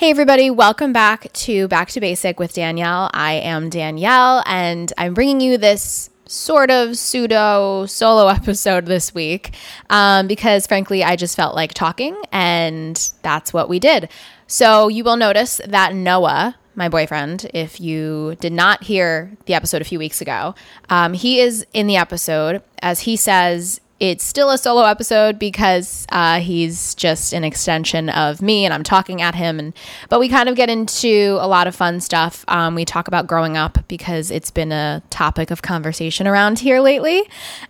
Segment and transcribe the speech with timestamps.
[0.00, 3.10] Hey, everybody, welcome back to Back to Basic with Danielle.
[3.12, 9.54] I am Danielle, and I'm bringing you this sort of pseudo solo episode this week
[9.90, 14.08] um, because, frankly, I just felt like talking, and that's what we did.
[14.46, 19.82] So, you will notice that Noah, my boyfriend, if you did not hear the episode
[19.82, 20.54] a few weeks ago,
[20.88, 26.06] um, he is in the episode as he says it's still a solo episode because
[26.10, 29.58] uh, he's just an extension of me and I'm talking at him.
[29.58, 29.74] And
[30.08, 32.42] but we kind of get into a lot of fun stuff.
[32.48, 36.80] Um, we talk about growing up because it's been a topic of conversation around here
[36.80, 37.22] lately.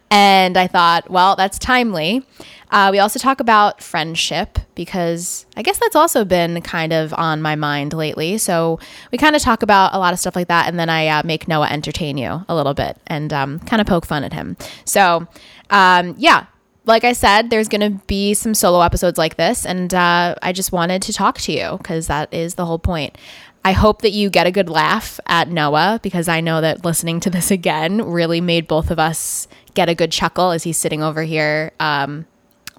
[0.08, 2.24] And I thought, well, that's timely.
[2.70, 7.42] Uh, we also talk about friendship because I guess that's also been kind of on
[7.42, 8.38] my mind lately.
[8.38, 8.78] So
[9.10, 10.68] we kind of talk about a lot of stuff like that.
[10.68, 13.86] And then I uh, make Noah entertain you a little bit and um, kind of
[13.86, 14.56] poke fun at him.
[14.84, 15.26] So
[15.70, 16.46] um, yeah,
[16.84, 20.52] like I said, there's going to be some solo episodes like this, and uh, I
[20.52, 23.16] just wanted to talk to you because that is the whole point.
[23.64, 27.20] I hope that you get a good laugh at Noah because I know that listening
[27.20, 31.02] to this again really made both of us get a good chuckle as he's sitting
[31.02, 31.72] over here.
[31.78, 32.26] Um,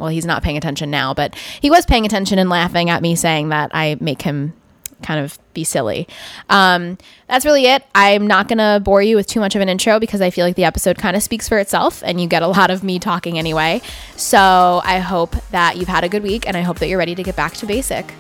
[0.02, 3.16] well, he's not paying attention now, but he was paying attention and laughing at me
[3.16, 4.54] saying that I make him
[5.04, 6.08] kind of be silly.
[6.50, 7.84] Um, that's really it.
[7.96, 10.46] I'm not going to bore you with too much of an intro because I feel
[10.46, 13.00] like the episode kind of speaks for itself and you get a lot of me
[13.00, 13.82] talking anyway.
[14.16, 17.16] So I hope that you've had a good week and I hope that you're ready
[17.16, 18.14] to get back to basic.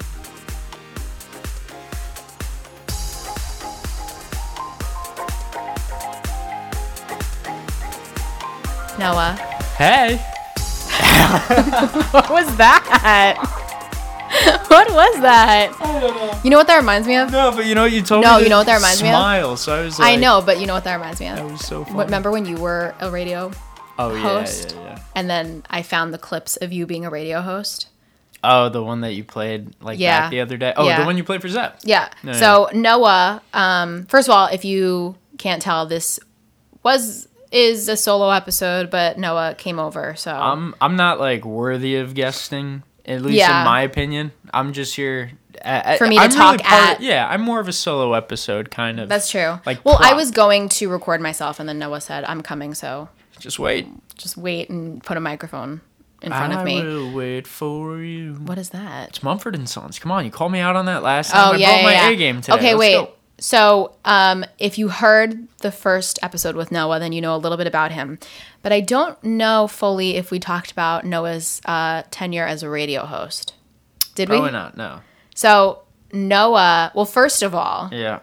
[8.99, 9.33] Noah.
[9.77, 10.19] Hey.
[12.11, 13.37] What was that?
[14.67, 15.75] what was that?
[15.79, 16.39] I don't know.
[16.43, 17.31] You know what that reminds me of?
[17.31, 18.37] No, but you know what you told No, me.
[18.37, 19.13] No, you know what that reminds me of?
[19.15, 19.57] Smile.
[19.57, 21.37] So I was like, I know, but you know what that reminds me of?
[21.37, 21.95] That was so funny.
[21.97, 23.51] What, remember when you were a radio
[23.99, 24.73] oh yeah, host?
[24.75, 24.99] yeah, yeah.
[25.15, 27.87] and then I found the clips of you being a radio host?
[28.43, 30.29] Oh, the one that you played like Yeah.
[30.29, 30.73] the other day.
[30.75, 30.99] Oh, Yeah.
[31.01, 31.79] the one you played for Zep.
[31.83, 32.09] Yeah.
[32.23, 36.19] No, so Noah, um, first of all, if you can't tell, this
[36.83, 40.15] was is a solo episode, but Noah came over.
[40.15, 43.59] So I'm I'm not like worthy of guesting, at least Yeah.
[43.59, 44.31] in my opinion.
[44.53, 45.31] I'm just here
[45.97, 48.71] For me to I'm talk really part- at- Yeah, I'm more of a solo episode
[48.71, 49.09] kind of.
[49.09, 49.59] that's true.
[49.65, 53.09] Like well, I was going to record myself, and then Noah said, "I'm coming." So
[53.39, 53.87] just wait.
[54.17, 55.81] just wait and put a microphone
[56.21, 56.79] in front I of me.
[56.79, 58.35] I will wait for you.
[58.35, 59.09] What is that?
[59.09, 59.99] It's Mumford and Sons.
[59.99, 61.49] Come on, you called me out on that last time.
[61.49, 62.09] Oh I yeah, brought yeah, my yeah.
[62.09, 62.57] A game today.
[62.57, 62.93] Okay, Let's wait.
[62.93, 63.11] go.
[63.41, 67.57] So, um, if you heard the first episode with Noah, then you know a little
[67.57, 68.19] bit about him.
[68.61, 73.03] But I don't know fully if we talked about Noah's uh, tenure as a radio
[73.03, 73.55] host.
[74.13, 74.35] Did we?
[74.35, 74.77] Probably not.
[74.77, 75.01] No.
[75.33, 75.81] So
[76.13, 76.91] Noah.
[76.93, 78.19] Well, first of all, Yeah.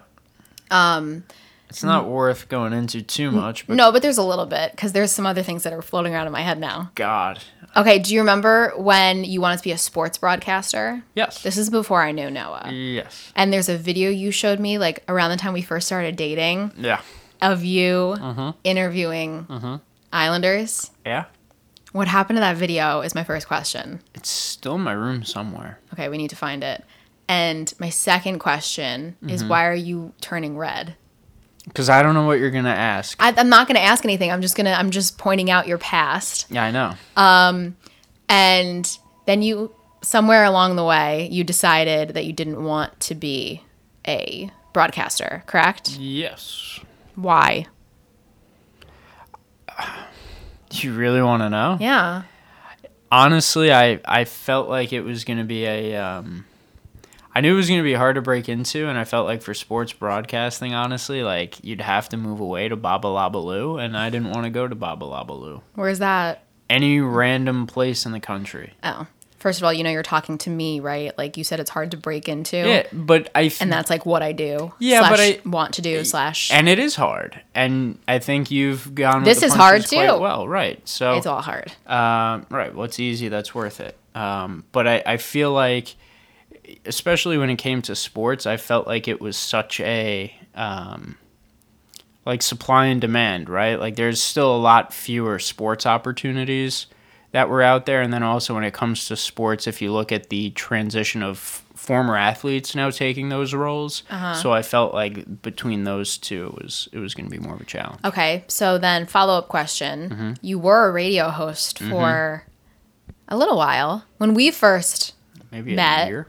[0.70, 1.24] Um,
[1.68, 4.92] it's not worth going into too much, but no, but there's a little bit because
[4.92, 6.90] there's some other things that are floating around in my head now.
[6.94, 7.38] God,
[7.76, 11.02] Okay, do you remember when you wanted to be a sports broadcaster?
[11.14, 12.70] yes, This is before I knew Noah.
[12.72, 16.16] yes, And there's a video you showed me like around the time we first started
[16.16, 16.72] dating.
[16.76, 17.00] yeah,
[17.42, 18.50] of you Mm-hmm.
[18.64, 19.80] interviewing
[20.12, 20.90] Islanders.
[21.04, 21.24] yeah.
[21.92, 24.00] What happened to that video is my first question.
[24.14, 25.78] It's still in my room somewhere.
[25.94, 26.84] Okay, we need to find it.
[27.28, 29.48] And my second question is Mm-hmm.
[29.50, 30.96] why are you turning red?
[31.68, 33.16] Because I don't know what you're gonna ask.
[33.20, 34.32] I, I'm not going to ask anything.
[34.32, 34.72] I'm just gonna.
[34.72, 36.46] I'm just pointing out your past.
[36.50, 36.94] yeah, I know.
[37.16, 37.76] Um,
[38.28, 43.62] And then you, somewhere along the way, you decided that you didn't want to be
[44.06, 45.42] a broadcaster.
[45.46, 45.90] Correct?
[45.98, 46.80] yes.
[47.14, 47.66] Why?
[50.70, 51.78] You really want to know?
[51.80, 52.22] Yeah.
[53.10, 55.96] Honestly, I I felt like it was gonna be a.
[55.96, 56.44] Um,
[57.38, 59.54] I knew it was gonna be hard to break into, and I felt like for
[59.54, 64.31] sports broadcasting, honestly, like you'd have to move away to Baba Labaloo, and I didn't
[64.32, 65.62] want to go to Baba Labaloo.
[65.77, 66.43] Where's that?
[66.69, 68.72] Any random place in the country.
[68.82, 69.06] Oh,
[69.38, 71.16] first of all, you know you're talking to me, right?
[71.16, 72.56] Like you said, it's hard to break into.
[72.56, 73.44] Yeah, but I.
[73.44, 74.75] f- and that's like what I do.
[74.81, 76.50] Yeah, but I- want to do slash.
[76.53, 79.22] and it is hard, and I think you've gone.
[79.22, 79.97] This the is hard, too.
[79.97, 80.81] Well, right.
[80.88, 81.71] So it's all hard.
[81.87, 82.75] Um, right.
[82.75, 83.97] What's easy, that's worth it.
[84.16, 85.94] Um, but I, I feel like,
[86.84, 91.16] especially when it came to sports, I felt like it was such a um,
[92.26, 93.78] like supply and demand, right?
[93.78, 96.86] Like there's still a lot fewer sports opportunities
[97.32, 100.10] that were out there, and then also when it comes to sports, if you look
[100.12, 104.34] at the transition of former athletes now taking those roles, Uh-huh.
[104.34, 107.54] so I felt like between those two, it was it was going to be more
[107.54, 108.00] of a challenge.
[108.04, 110.32] Okay, so then follow up question: Mm-hmm.
[110.41, 112.44] You were a radio host for
[113.28, 115.14] a little while when we first.
[115.53, 116.06] Maybe Met.
[116.06, 116.28] a year,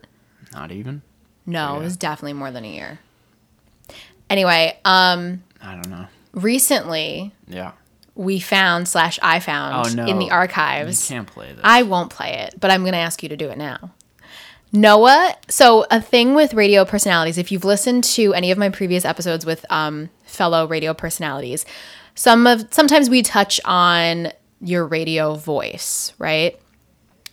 [0.53, 1.01] not even.
[1.45, 2.99] No, it was definitely more than a year.
[4.29, 6.05] Anyway, um, I don't know.
[6.33, 7.71] recently Yeah.
[8.15, 10.05] we found slash I found Oh, no.
[10.05, 11.09] in the archives.
[11.09, 11.61] You can't play this.
[11.63, 13.91] I won't play it, but I'm going to ask you to do it now.
[14.71, 15.33] Noah.
[15.49, 19.43] So a thing with radio personalities, if you've listened to any of my previous episodes
[19.45, 21.65] with um, fellow radio personalities,
[22.13, 24.31] some of sometimes we touch on
[24.61, 26.59] your radio voice, right?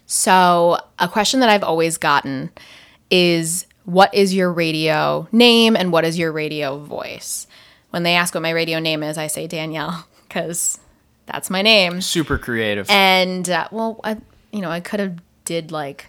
[0.06, 2.50] So a question that I've always gotten
[3.10, 7.46] is what is your radio name and what is your radio voice?
[7.90, 10.78] When they ask what my radio name is, I say Danielle because
[11.26, 12.00] that's my name.
[12.00, 12.88] Super creative.
[12.90, 14.18] And uh, well, I,
[14.52, 16.06] you know, I could have did like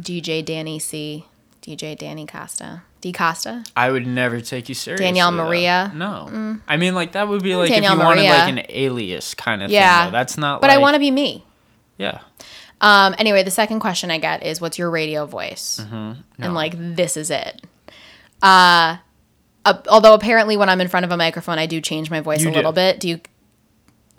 [0.00, 1.26] DJ Danny C,
[1.62, 3.64] DJ Danny Costa, D Costa.
[3.76, 5.06] I would never take you seriously.
[5.06, 5.44] Danielle though.
[5.44, 5.92] Maria?
[5.94, 6.58] No.
[6.68, 9.62] I mean, like that would be like Danielle if you wanted like an alias kind
[9.62, 10.12] of Yeah, thing.
[10.12, 10.18] Though.
[10.18, 10.60] That's not.
[10.60, 11.44] But like, I want to be me.
[11.98, 12.20] Yeah.
[12.84, 13.14] Um.
[13.18, 16.16] Anyway, the second question I get is, "What's your radio voice?" No.
[16.38, 17.62] And like, this is it.
[18.42, 18.98] Uh,
[19.64, 22.42] uh, although apparently, when I'm in front of a microphone, I do change my voice
[22.42, 22.56] You a do.
[22.56, 23.00] little bit.
[23.00, 23.20] Do you?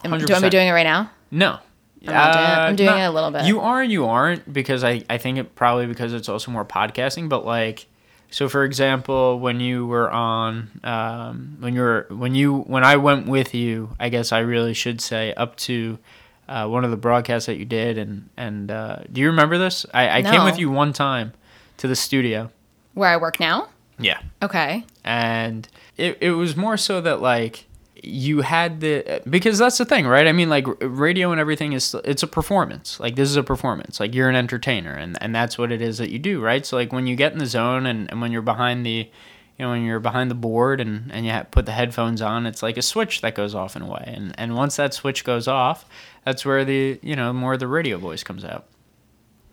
[0.04, 0.52] Am, do you want me 100%.
[0.52, 1.12] doing it right now?
[1.32, 1.60] No.
[2.08, 2.48] I'm not doing it.
[2.48, 3.46] Uh, I'm doing not- it a little bit.
[3.46, 6.66] You are and you aren't because I, I think it probably because it's also more
[6.66, 7.88] podcasting, but like
[8.32, 12.98] so for example, when you were on um, when you were when you when I
[12.98, 15.98] went with you, I guess I really should say up to
[16.48, 19.86] uh, one of the broadcasts that you did and and uh, do you remember this?
[19.94, 21.34] I, I came with you one time
[21.78, 22.52] to the studio.
[22.94, 23.70] Where I work now?
[23.98, 24.20] Yeah.
[24.42, 24.84] Okay.
[25.04, 27.66] and it, it was more so that like
[28.04, 31.96] you had the because that's the thing right i mean like radio and everything is
[32.04, 35.58] it's a performance like this is a performance like you're an entertainer and and that's
[35.58, 37.86] what it is that you do right so like when you get in the zone
[37.88, 39.10] and, and when you're behind the
[39.58, 42.62] you know when you're behind the board and and you put the headphones on it's
[42.64, 45.48] like a switch that goes off in a way and and once that switch goes
[45.48, 45.86] off
[46.26, 48.66] that's where the you know more of the radio voice comes out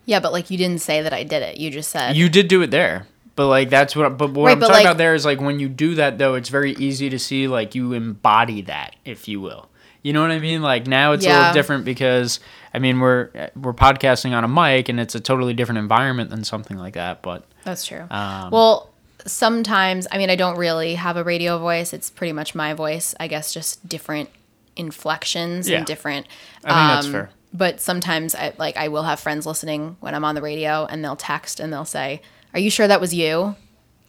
[0.04, 1.58] Yeah, but like you didn't say that I did it.
[1.58, 3.06] You just said You did do it there.
[3.36, 5.40] But like that's what but what Right, I'm but, talking like- about there is like
[5.40, 9.28] when you do that though, it's very easy to see like you embody that, if
[9.28, 9.68] you will.
[10.02, 10.60] You know what I mean?
[10.62, 12.40] Like now it's a little different because
[12.74, 16.42] I mean we're we're podcasting on a mic and it's a totally different environment than
[16.42, 17.22] something like that.
[17.22, 18.04] But That's true.
[18.10, 18.90] Um, well,
[19.26, 21.92] sometimes, I mean, I don't really have a radio voice.
[21.92, 24.28] It's pretty much my voice, I guess, just different
[24.76, 25.78] inflections Yeah.
[25.78, 26.26] and different.
[26.64, 27.30] I think that's um, fair.
[27.54, 31.04] But sometimes, I like, I will have friends listening when I'm on the radio, and
[31.04, 32.22] they'll text and they'll say,
[32.54, 33.54] "Are you sure that was you?"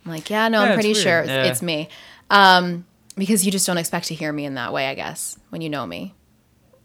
[0.06, 1.04] I'm like, "Yeah, no, Yeah, I'm pretty weird.
[1.04, 1.44] sure it's, Yeah.
[1.44, 1.90] it's me."
[2.30, 2.86] Um,
[3.18, 5.70] because you just don't expect to hear me in that way, I guess, when you
[5.70, 6.14] know me.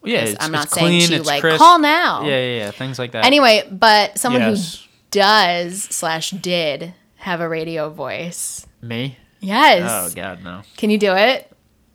[0.04, 1.58] yeah, 'Cause it's, I'm not it's saying clean, to you like, crisp.
[1.58, 3.24] "Call now." Yeah, yeah, yeah, things like that.
[3.24, 4.74] Anyway, but someone Yes.
[4.82, 6.92] who does slash did
[7.28, 8.66] have a radio voice.
[8.80, 9.16] Me?
[9.40, 9.82] Yes.
[9.90, 10.62] Oh god, no.
[10.78, 11.50] Can you do it?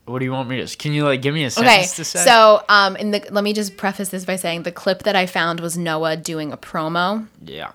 [0.05, 0.77] What do you want me to?
[0.77, 1.53] Can you like give me a Okay.
[1.83, 2.19] sentence to say?
[2.23, 5.25] So, um, in the let me just preface this by saying the clip that I
[5.25, 7.71] found was Noah doing a promo, yeah.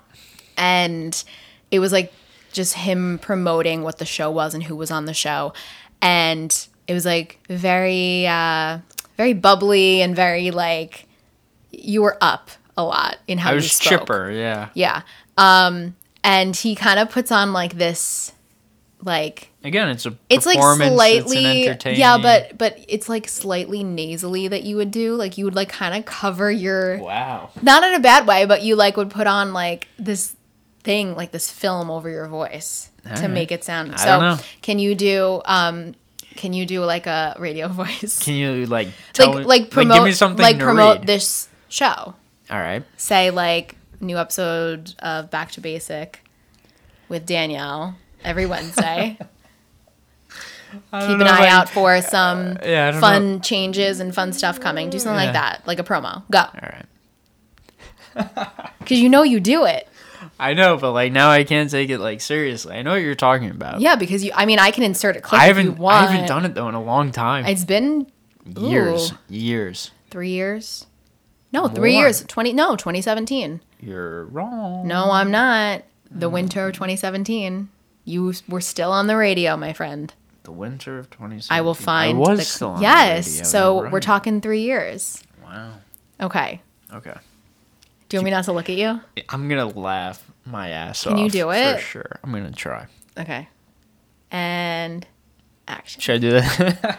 [0.57, 1.23] and
[1.71, 2.13] it was like
[2.53, 5.53] just him promoting what the show was and who was on the show,
[6.01, 8.79] and it was like very, uh,
[9.17, 11.07] very bubbly and very like
[11.73, 14.01] you were up a lot in how I you was spoke.
[14.01, 14.69] chipper, yeah.
[14.75, 15.03] Yeah.
[15.37, 15.95] Um,
[16.29, 18.33] and he kind of puts on like this,
[19.03, 23.83] like Again, it's a it's like slightly it's an yeah but but it's like slightly
[23.83, 27.51] nasally that you would do like you would like kind of cover your Wow.
[27.61, 30.35] not in a bad way but you like would put on like this
[30.85, 33.31] thing like this film over your voice to Alright.
[33.31, 35.95] make it sound I so can you do um
[36.37, 40.05] can you do like a radio voice Can you like tell like like promote give
[40.05, 41.07] me something like to promote read.
[41.07, 42.15] this show
[42.51, 42.85] All right.
[42.97, 46.23] say like new episode of back to basic
[47.09, 49.17] with danielle every wednesday
[50.71, 54.61] keep an eye out for uh, some yeah, I don't fun changes and fun stuff
[54.61, 54.91] coming.
[54.91, 56.23] Do something like that, like a promo.
[56.31, 56.85] Go, All right.
[58.79, 59.89] because you know you do it.
[60.39, 62.75] I know, but like now I can't take it like seriously.
[62.77, 63.81] I know what you're talking about.
[63.81, 64.31] Yeah, because you.
[64.35, 65.79] I mean, I can insert a clip I if you haven't.
[65.79, 66.07] want.
[66.07, 67.47] I haven't done it though in a long time.
[67.47, 68.07] It's been
[68.45, 69.13] years.
[69.13, 69.91] ooh, Years.
[70.11, 70.87] three years.
[71.51, 72.03] No, three More.
[72.03, 72.25] years.
[72.25, 72.53] Twenty.
[72.53, 73.63] No, 2017.
[73.81, 74.87] You're wrong.
[74.87, 75.83] No, I'm not.
[76.11, 76.33] The mm.
[76.33, 77.69] winter of 2017.
[78.05, 80.13] You were still on the radio, my friend.
[80.45, 81.57] The winter of 2017.
[81.57, 82.17] I will find.
[82.17, 83.27] I was the, still on yes.
[83.27, 83.45] the radio.
[83.45, 85.23] so you're we're talking three years.
[85.43, 85.75] Wow.
[86.21, 86.63] Okay.
[86.93, 87.15] Okay.
[88.09, 89.01] Do you want me not to look at you?
[89.29, 91.13] I'm gonna laugh my ass off.
[91.13, 91.77] Can you do it?
[91.77, 92.21] For sure.
[92.23, 92.87] I'm gonna try.
[93.19, 93.49] Okay.
[94.31, 95.07] And
[95.67, 96.01] action.
[96.01, 96.45] Should I do that?
[96.57, 96.97] Should I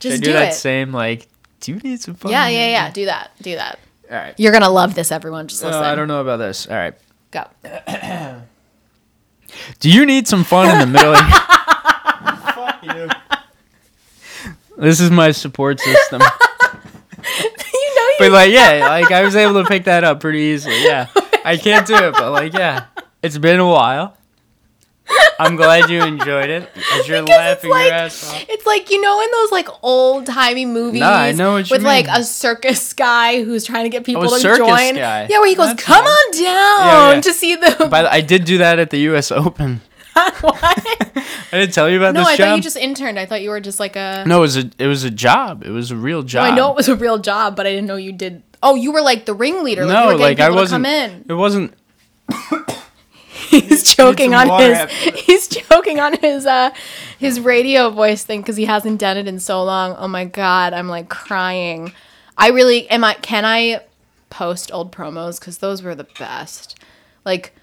[0.00, 0.54] Just do, do that it.
[0.54, 1.28] same like?
[1.60, 2.32] Do you need some fun?
[2.32, 2.90] Yeah, yeah, yeah.
[2.90, 3.30] Do that.
[3.40, 3.78] Do that.
[4.10, 4.34] All right.
[4.38, 5.48] You're gonna love this, everyone.
[5.48, 5.82] Just Uh, listen.
[5.84, 6.66] I don't know about this.
[6.66, 6.94] All right.
[7.30, 7.44] Go.
[9.80, 11.14] Do you need some fun in the middle?
[11.14, 11.20] of
[12.54, 13.08] Fuck you.
[14.76, 16.20] This is my support system.
[17.12, 18.16] you know you.
[18.18, 20.84] But like, yeah, like I was able to pick that up pretty easily.
[20.84, 21.06] Yeah,
[21.44, 22.86] I can't do it, but like, yeah,
[23.22, 24.16] it's been a while.
[25.40, 26.68] I'm glad you enjoyed it.
[26.94, 28.44] As you're Because laughing it's your like ass off.
[28.48, 31.74] it's like you know in those like old timey movies No, I know what you
[31.74, 32.14] with like mean.
[32.16, 34.94] Oh, a circus guy who's trying to get oh, people a to circus join.
[34.96, 35.26] guy.
[35.30, 36.12] Yeah, where he goes, That's "Come nice.
[36.26, 37.20] on down Yeah, yeah.
[37.20, 39.30] to see the." By the, I did do that at the U.S.
[39.30, 39.80] Open.
[40.40, 40.58] what?
[40.60, 42.22] I didn't tell you about this.
[42.24, 42.48] No, this I job.
[42.48, 43.18] thought you just interned.
[43.20, 44.24] I thought you were just like a.
[44.26, 45.62] no, it was a it was a job.
[45.64, 46.44] It was a real job.
[46.50, 48.42] I know it was a real job, but I didn't know you did.
[48.60, 49.86] Oh, you were like the ringleader.
[49.86, 50.84] Like you No, like I wasn't.
[50.84, 51.24] come in.
[51.28, 51.74] It wasn't.
[53.48, 54.78] He's choking on his.
[54.78, 55.16] after.
[55.16, 56.70] He's choking on his uh
[57.18, 59.96] his radio voice thing because he hasn't done it in so long.
[59.96, 61.92] Oh my god, I'm like crying.
[62.36, 63.04] I really am.
[63.04, 63.82] I can I
[64.30, 66.78] post old promos because those were the best.
[67.24, 67.54] Like,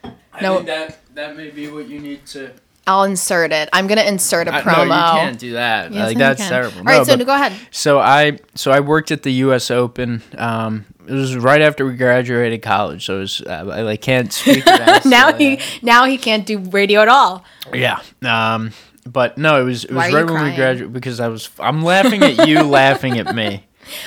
[0.41, 2.51] no, that that may be what you need to.
[2.87, 3.69] I'll insert it.
[3.73, 4.87] I'm gonna insert a promo.
[4.87, 5.91] No, you can't do that.
[5.91, 6.77] Yes, like that's terrible.
[6.79, 7.53] All right, No, so but- go ahead.
[7.71, 9.71] So I so I worked at the U.S.
[9.71, 10.21] Open.
[10.37, 14.31] Um, it was right after we graduated college, so it was, uh, I like can't
[14.33, 14.65] speak.
[14.65, 17.43] That, now so, he now he can't do radio at all.
[17.73, 17.99] yeah.
[18.23, 18.71] Um,
[19.05, 20.51] but no, it was it was right when crying?
[20.51, 23.65] we graduated because I was I'm laughing at you laughing at me.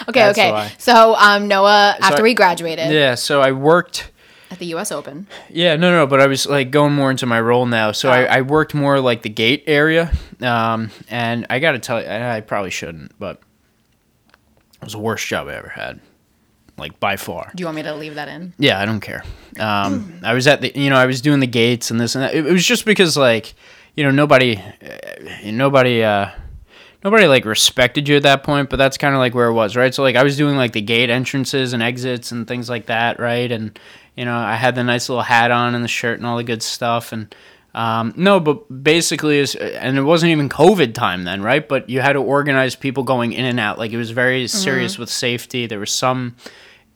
[0.08, 0.50] Okay, That's okay.
[0.50, 0.72] why.
[0.78, 3.14] So um, Noah, after I- we graduated Yeah.
[3.16, 4.10] So I worked.
[4.50, 4.90] At the U.S.
[4.92, 7.92] Open, Yeah, no, no, but I was like going more into my role now.
[7.92, 8.12] So Oh.
[8.12, 12.06] I, I worked more like the gate area, um, and I got to tell you,
[12.08, 13.40] I I probably shouldn't, but
[14.80, 16.00] it was the worst job I ever had,
[16.76, 17.50] like by far.
[17.54, 18.52] do you want me to leave that in?
[18.58, 19.24] Yeah, I don't care.
[19.58, 22.22] Um, I was at the, you know, I was doing the gates and this and
[22.24, 22.34] that.
[22.34, 23.54] It, it was just because like,
[23.96, 26.30] you know, nobody, uh, nobody, uh,
[27.02, 28.70] nobody like respected you at that point.
[28.70, 29.92] But that's kind of like where it was, right?
[29.92, 33.18] So like, I was doing like the gate entrances and exits and things like that,
[33.18, 33.50] right?
[33.50, 33.76] And
[34.18, 36.44] you know, I had the nice little hat on and the shirt and all the
[36.44, 37.34] good stuff and.
[37.74, 41.68] Um, no, but basically, is and it wasn't even COVID time then, right?
[41.68, 43.78] But you had to organize people going in and out.
[43.78, 45.66] Like it was very serious with safety.
[45.66, 46.34] There was some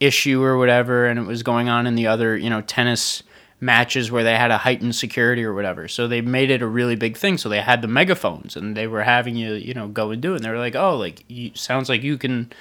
[0.01, 3.23] issue or whatever, and it was going on in the other, you know, tennis
[3.63, 5.87] matches where they had a heightened security or whatever.
[5.87, 7.39] So they made it a really big thing.
[7.39, 10.33] So they had the megaphones and they were having you, you know, go and do
[10.33, 10.37] it.
[10.37, 12.53] And they were like, oh, like, you, sounds like you can,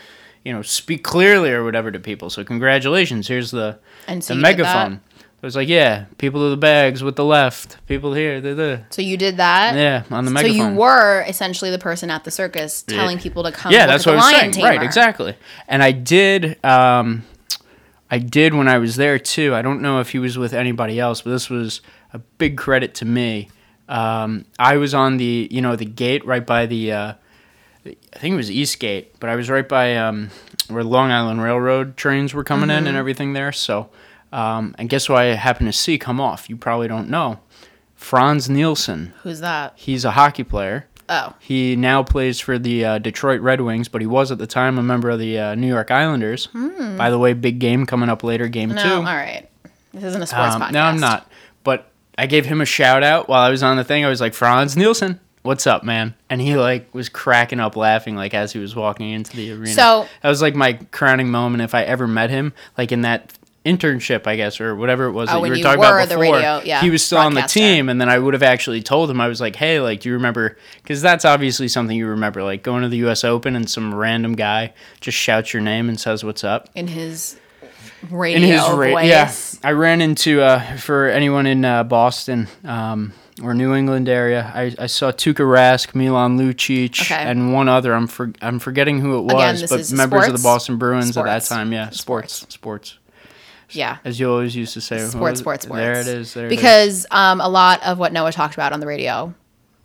[0.43, 2.29] you know, speak clearly or whatever to people.
[2.29, 3.27] So congratulations.
[3.27, 4.73] Here's the, And so the you did that?
[4.89, 5.01] megaphone.
[5.15, 8.81] It was like, yeah, people to the bags with the left, people here, the, the.
[8.91, 9.73] So you did that.
[9.75, 10.57] Yeah, on the So megaphone.
[10.57, 13.71] So you were essentially the person at the circus telling people to come.
[13.71, 15.35] yeah that's what the i was saying right exactly
[15.67, 17.23] and i did um
[18.11, 20.99] i did when i was there too i don't know if he was with anybody
[20.99, 21.81] else but this was
[22.13, 23.49] a big credit to me
[23.89, 27.13] um i was on the you know the gate right by the uh
[27.85, 30.29] i think it was east gate but i was right by um
[30.69, 32.77] where long island railroad trains were coming Mm-hmm.
[32.79, 33.89] in and everything there so
[34.31, 37.39] um and guess what i happened to see come off you probably don't know
[37.95, 39.73] frans nielsen Who's that?
[39.75, 43.99] he's a hockey player Oh, he now plays for the uh, Detroit Red Wings, but
[43.99, 46.47] he was at the time a member of the uh, New York Islanders.
[46.47, 48.93] By the way, big game coming up later, game no, two.
[48.93, 49.45] all right.
[49.93, 50.71] This isn't a sports Um, podcast.
[50.71, 51.29] no, I'm not.
[51.65, 54.05] But I gave him a shout out while I was on the thing.
[54.05, 56.13] I was like, Frans Nielsen, what's up, man?
[56.29, 59.67] And he like was cracking up laughing like as he was walking into the arena.
[59.73, 63.33] So- that was like my crowning moment if I ever met him, like in that
[63.63, 66.09] internship, I guess, or whatever it was Oh, that you were you talking were about
[66.09, 66.35] the before.
[66.37, 69.07] radio- yeah, he was still on the team, and then I would have actually told
[69.11, 69.21] him.
[69.21, 70.57] I was like, hey, like, do you remember?
[70.81, 73.23] Because that's obviously something you remember, like going to the U.S.
[73.23, 77.37] Open and some random guy just shouts your name and says what's up in his
[78.09, 79.07] radio in his ra- voice.
[79.07, 79.31] yeah
[79.63, 84.73] i ran into uh for anyone in uh, boston um or New England area, I,
[84.77, 87.15] I saw Tuukka Rask, Milan Lucic, Okay.
[87.15, 87.93] and one other.
[87.93, 90.43] I'm for, I'm forgetting who it was, Again, but members of the?
[90.43, 91.71] Boston Bruins at that time.
[91.73, 92.33] Yeah, Sports.
[92.35, 92.97] sports, sports,
[93.71, 93.97] Yeah.
[94.05, 94.99] as you always used to say.
[94.99, 95.79] Sports, sports, sports.
[95.81, 96.33] There it is.
[96.33, 96.57] There it is.
[96.57, 99.33] because um, a lot of what Noah talked about on the radio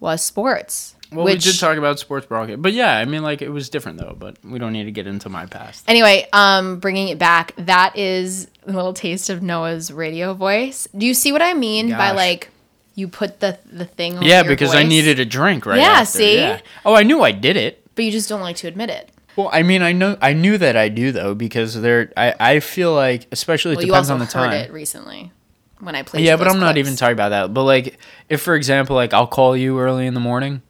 [0.00, 0.94] was sports.
[1.12, 3.68] Well, which, we did talk about sports broadcast, but yeah, I mean, like it was
[3.68, 4.16] different though.
[4.18, 5.84] But we don't need to get into my past.
[5.86, 10.88] Anyway, um, bringing it back, that is a little taste of Noah's radio voice.
[10.96, 12.50] Do you see what I mean by like
[12.96, 14.20] you put the the thing?
[14.22, 16.36] Yeah, because I needed a drink right Yeah, after, see?
[16.38, 16.60] yeah.
[16.84, 17.82] Oh, I knew I did it.
[17.94, 19.10] but you just don't like to admit it.
[19.36, 22.60] Well, I mean, I know, I knew that I do though because there, I, I
[22.60, 24.52] feel like, especially it Well, depends on the heard time.
[24.54, 25.30] it recently
[25.78, 26.24] when I played.
[26.24, 27.52] Yeah, but I'm not even talking about that.
[27.52, 27.98] But like,
[28.30, 30.62] if for example, like I'll call you early in the morning,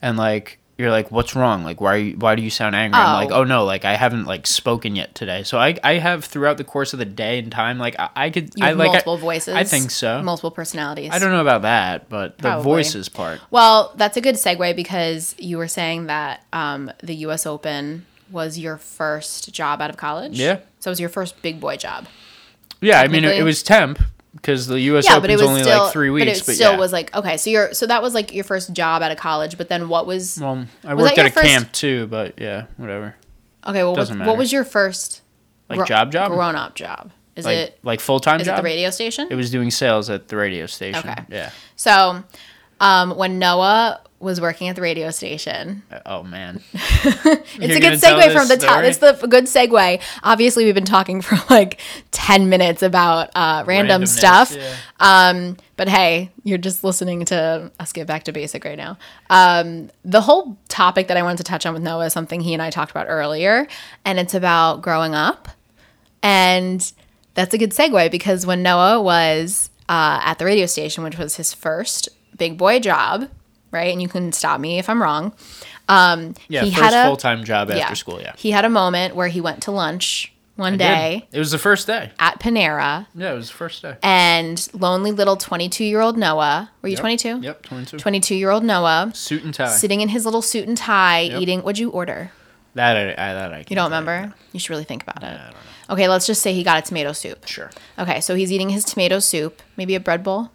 [0.00, 1.64] and like you're like, "What's wrong?
[1.64, 1.94] Like, why?
[1.94, 3.40] Are you, why do you sound angry?" I'm like, Oh.
[3.40, 6.64] "Oh no, like I haven't like spoken yet today." So I, I have throughout the
[6.64, 9.20] course of the day and time, like I, I could, You I like, multiple I,
[9.20, 9.54] voices.
[9.54, 10.22] I think so.
[10.22, 11.10] Multiple personalities.
[11.12, 13.40] I don't know about that, but the voices part.
[13.50, 17.44] Well, that's a good segue because you were saying that um, the U.S.
[17.44, 20.38] Open was your first job out of college.
[20.38, 20.60] Yeah.
[20.78, 22.06] So it was your first big boy job.
[22.80, 23.98] Yeah, I mean, it, it was temp
[24.40, 25.04] because the U.S.
[25.04, 26.24] Yeah, Open's but it was only still like three weeks.
[26.26, 26.78] But it But, still yeah.
[26.78, 27.36] was like okay.
[27.36, 29.58] So you're so that was like your first job out of college.
[29.58, 32.66] But then what was Well, I Was worked at a first- camp too, but yeah,
[32.76, 33.14] whatever.
[33.66, 33.82] okay?
[33.84, 34.38] What was, doesn't what matter.
[34.38, 35.22] was your first
[35.68, 36.30] Like job job?
[36.32, 37.10] grown up job?
[37.36, 38.54] Is Like it like full time is job.
[38.58, 39.28] it the radio station?
[39.30, 41.08] It was doing sales at the radio station.
[41.08, 41.22] Okay.
[41.30, 41.50] Yeah.
[41.76, 42.24] So,
[42.80, 47.80] Um, when Noah was working at the radio station, Uh, Oh man, it's You're a
[47.80, 48.82] good segue from the top.
[48.84, 50.00] It's the good segue.
[50.24, 54.52] Obviously, we've been talking for like ten minutes about uh, random Randomness, stuff.
[54.56, 54.74] yeah.
[54.98, 58.98] Um, but hey, you're just listening to us get back to basic right now.
[59.30, 62.52] Um, the whole topic that I wanted to touch on with Noah is something he
[62.54, 63.68] and I talked about earlier,
[64.04, 65.48] and it's about growing up.
[66.22, 66.92] And
[67.34, 71.36] that's a good segue because when Noah was uh, at the radio station, which was
[71.36, 73.28] his first big boy job,
[73.70, 73.92] right?
[73.92, 75.32] And you can stop me if I'm wrong.
[75.88, 78.20] Um, yeah, he first had a full time job after school.
[78.20, 80.78] Yeah, he had a moment where he went to lunch one Did.
[80.78, 82.10] day It was the first day.
[82.18, 83.96] at Panera, Yeah, it was the first day.
[84.02, 87.40] and lonely little 22 year old Noah, were you 22?
[87.42, 87.96] Yep, twenty two.
[87.96, 89.68] 22 year old Noah, Suit and tie.
[89.68, 91.40] sitting in his little suit and tie, Yep.
[91.40, 91.60] eating.
[91.62, 92.32] What'd you order?
[92.74, 93.64] That I, I that I.
[93.68, 94.34] You don't remember?
[94.52, 95.40] You should really think about it.
[95.90, 97.46] Okay, let's just say he got a tomato soup.
[97.46, 97.70] Sure.
[97.98, 100.50] Okay, so he's eating his tomato soup, maybe a bread bowl.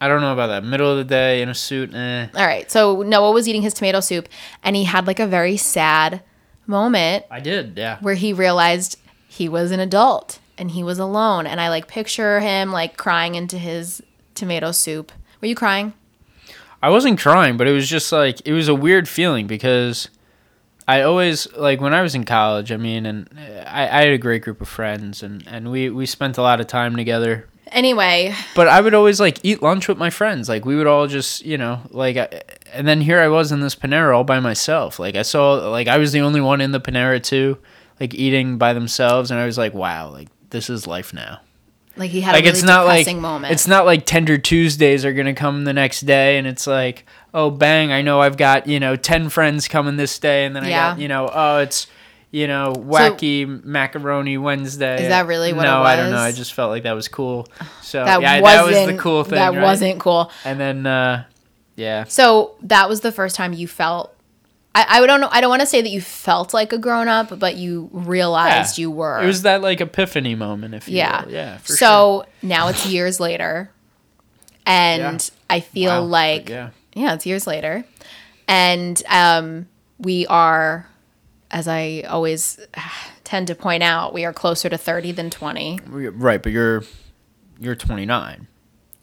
[0.00, 0.64] I don't know about that.
[0.64, 1.94] Middle of the day in a suit.
[1.94, 2.28] Eh.
[2.34, 4.28] All right, so Noah was eating his tomato soup,
[4.62, 6.22] and he had like a very sad
[6.66, 7.76] moment I did.
[7.76, 7.98] Yeah.
[8.00, 11.46] where he realized he was an adult and he was alone.
[11.46, 14.02] And I like picture him like crying into his
[14.34, 15.12] tomato soup.
[15.40, 15.92] Were you crying?
[16.82, 20.08] I wasn't crying, but it was just like it was a weird feeling because
[20.88, 22.72] I always like when I was in college.
[22.72, 25.90] I mean, and uh, I, I had a great group of friends, and and we
[25.90, 27.48] we spent a lot of time together.
[27.72, 30.48] Anyway, But I would always like eat lunch with my friends.
[30.48, 33.60] Like we would all just you know like, I- and then here I was in
[33.60, 34.98] this Panera all by myself.
[34.98, 37.58] Like I saw like I was the only one in the Panera too,
[38.00, 41.40] like eating by themselves, and I was like, wow, like this is life now.
[41.96, 43.52] like he had like a really it's not like moment.
[43.52, 47.50] it's not like tender tuesdays are gonna come the next day and it's like oh
[47.50, 50.70] bang i know i've got you know 10 friends coming this day and then i
[50.94, 51.86] got you know oh it's
[52.30, 56.30] you know wacky macaroni wednesday Is that really what it no i don't know i
[56.32, 57.48] just felt like that was cool
[57.82, 59.62] so that yeah that was the cool thing That right?
[59.62, 60.30] wasn't cool.
[60.44, 61.24] and then uh
[61.76, 64.14] yeah So that was the first time you felt.
[64.74, 65.28] I, I don't know.
[65.32, 68.76] I don't want to say that you felt like a grown up, but you realized
[68.78, 68.82] Yeah.
[68.82, 69.20] you were.
[69.22, 71.24] it was that like epiphany moment if you yeah.
[71.24, 71.32] will.
[71.32, 71.76] yeah for sure.
[71.78, 73.70] so now it's years later,
[74.66, 75.54] and Yeah.
[75.56, 76.02] I feel Wow.
[76.02, 77.84] like yeah yeah, it's years later.
[78.48, 79.66] And um,
[79.98, 80.86] we are,
[81.50, 82.58] as I always
[83.24, 85.80] tend to point out, we are closer to 30 than 20.
[85.86, 86.84] right but you're
[87.58, 88.46] you're 29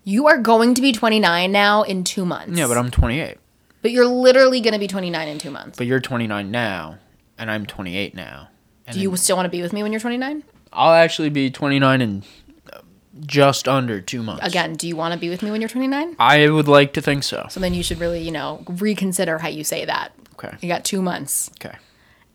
[0.03, 2.57] You are going to be 29 now in two months.
[2.57, 3.38] yeah but i'm 28
[3.81, 5.77] But you're literally going to be 29 in two months.
[5.77, 6.97] but you're 29 now
[7.38, 8.49] and i'm 28 now
[8.88, 10.43] and Do you still want to be with me when you're 29?
[10.71, 12.23] I'll actually be 29 in
[12.71, 12.79] uh,
[13.25, 14.45] just under two months.
[14.47, 16.15] Again, do you want to be with me when you're 29?
[16.19, 17.47] I would like to think so.
[17.49, 20.13] So then you should really, you know, reconsider how you say that.
[20.33, 20.55] Okay.
[20.62, 21.49] You got two months.
[21.60, 21.75] Okay.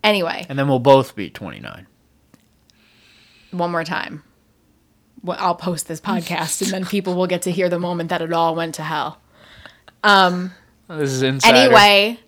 [0.03, 1.87] Anyway, And then we'll both be 29.
[3.53, 4.23] one more time.
[5.23, 8.21] Well, I'll post this podcast and then people will get to hear the moment that
[8.23, 9.21] it all went to hell.
[10.89, 11.57] This is insider.
[11.57, 12.19] Anyway,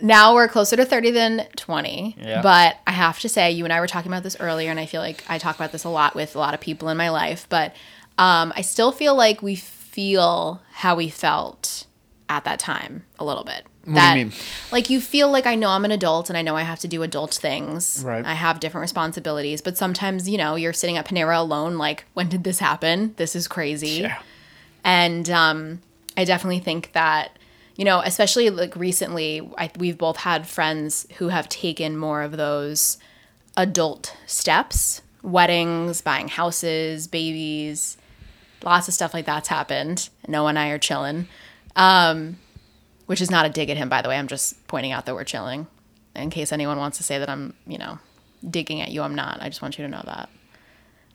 [0.00, 2.16] now we're closer to 30 than 20.
[2.18, 2.40] Yeah.
[2.42, 4.86] But I have to say, you and I were talking about this earlier, and I
[4.86, 7.10] feel like I talk about this a lot with a lot of people in my
[7.10, 7.46] life.
[7.48, 7.74] But
[8.16, 11.86] um, I still feel like we feel how we felt
[12.28, 13.66] at that time a little bit.
[13.94, 14.32] Do you that, mean?
[14.70, 16.88] Like, you feel like I know I'm an adult and I know I have to
[16.88, 18.02] do adult things.
[18.04, 18.24] Right.
[18.24, 19.60] I have different responsibilities.
[19.60, 23.14] But sometimes, you know, you're sitting at Panera alone, like, when did this happen?
[23.16, 24.02] This is crazy.
[24.02, 24.20] Yeah.
[24.84, 25.80] And um,
[26.16, 27.38] I definitely think that,
[27.76, 32.36] you know, especially like recently, I, we've both had friends who have taken more of
[32.36, 32.98] those
[33.56, 37.96] adult steps weddings, buying houses, babies,
[38.62, 40.08] lots of stuff like that's happened.
[40.26, 41.28] Noah and I are chilling,
[41.76, 42.38] um,
[43.08, 44.18] which is not a dig at him, by the way.
[44.18, 45.66] I'm just pointing out that we're chilling.
[46.14, 47.98] In case anyone wants to say that I'm, you know,
[48.48, 49.40] digging at you, I'm not.
[49.40, 50.28] I just want you to know that.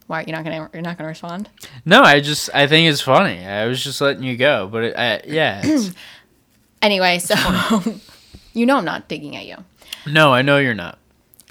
[0.08, 1.50] Why are you're not gonna you're not gonna respond?
[1.86, 3.46] No, I just I think it's funny.
[3.46, 5.62] I was just letting you go, but it, I, yeah.
[6.82, 7.36] Anyway, so
[8.54, 9.56] you know I'm not digging at you.
[10.06, 10.98] no, I know you're not.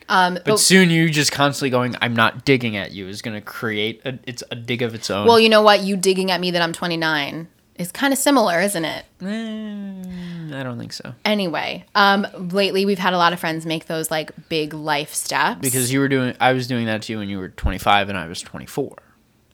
[0.09, 3.35] Um, But but, soon you just constantly going, "I'm not digging at you" is going
[3.35, 5.27] to create a it's a dig of its own.
[5.27, 5.81] well, you know what?
[5.81, 9.05] You digging at me that I'm 29 is kind of similar, isn't it?
[9.23, 13.87] Eh, I don't think so Anyway, um, lately we've had a lot of friends make
[13.87, 16.35] those like big life steps because you were doing.
[16.41, 18.97] I was doing that to you when you were 25 and I was 24.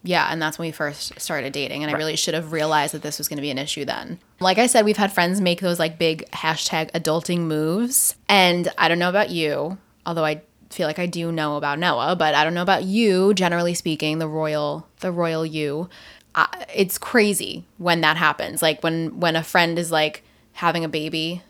[0.05, 3.03] Yeah, and that's when we first started dating, and I really should have realized that
[3.03, 4.21] this was going to be an issue then.
[4.39, 8.89] Like I said, we've had friends make those like big hashtag adulting moves, and I
[8.89, 9.77] don't know about you,
[10.07, 13.35] although I feel like I do know about Noah, but I don't know about you.
[13.35, 15.89] Generally speaking, the royal, the royal you,
[16.39, 18.63] uh, it's crazy when that happens.
[18.63, 20.23] Like when when a friend is like
[20.53, 21.43] having a baby,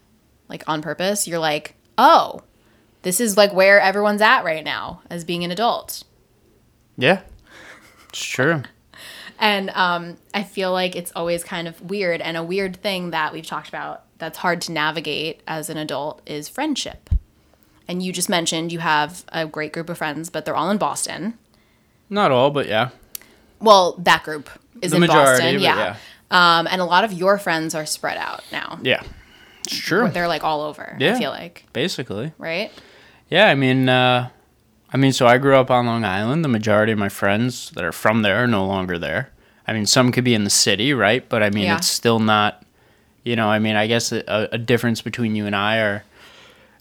[0.49, 2.41] like on purpose, you're like, oh,
[3.03, 6.05] this is like where everyone's at right now as being an adult.
[6.97, 7.21] Yeah,
[8.09, 8.63] it's true.
[9.39, 12.23] and um, I feel like it's always kind of weird.
[12.23, 16.23] And a weird thing that we've talked about that's hard to navigate as an adult
[16.27, 17.11] is friendship.
[17.87, 20.79] And you just mentioned you have a great group of friends, but they're all in
[20.79, 21.39] Boston.
[22.09, 22.89] Not all, but yeah.
[23.61, 24.49] Well, that group
[24.83, 25.55] is The in Boston.
[25.57, 25.97] it, yeah.
[26.31, 28.79] Um, and a lot of your friends are spread out now.
[28.83, 29.03] Yeah.
[29.65, 30.09] It's true.
[30.09, 31.19] They're like all over, I Yeah.
[31.19, 31.65] feel like.
[31.73, 32.33] Basically.
[32.39, 32.71] Right?
[33.31, 34.29] Yeah, I mean, uh,
[34.93, 36.45] I mean, so I grew up on Long Island.
[36.45, 39.31] The majority of my friends that are from there are no longer there.
[39.67, 41.29] I mean, some could be in the city, right?
[41.29, 41.77] But I mean, Yeah.
[41.77, 42.63] it's still not.
[43.25, 46.05] You know, I mean, I guess a, a difference between you and I are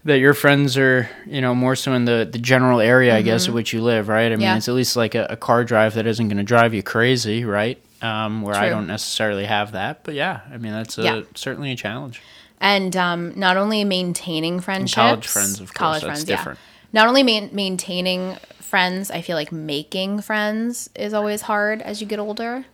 [0.06, 3.50] that your friends are, you know, more so in the the general area, I guess,
[3.50, 4.28] of which you live, right?
[4.28, 4.42] I mean, Mm-hmm.
[4.44, 4.56] Yeah.
[4.58, 7.44] it's at least like a, a car drive that isn't going to drive you crazy,
[7.44, 7.78] right?
[8.02, 11.22] Um, where I don't necessarily have that, but yeah, I mean, that's a, Yeah.
[11.34, 12.22] certainly a challenge.
[12.60, 16.36] And um, not only maintaining friendships, college friends, of course, that's yeah.
[16.38, 16.60] different.
[16.94, 22.08] Not only main, maintaining friends, I feel like making friends is always hard as you
[22.08, 22.66] get older,